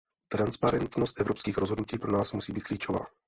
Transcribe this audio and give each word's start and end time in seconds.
Transparentnost 0.27 1.19
evropských 1.19 1.57
rozhodnutí 1.57 1.99
pro 1.99 2.11
nás 2.11 2.31
musí 2.31 2.53
být 2.53 2.61
klíčová. 2.63 3.01